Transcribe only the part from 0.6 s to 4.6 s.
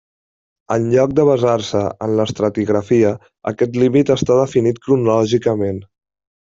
En lloc de basar-se en l'estratigrafia, aquest límit està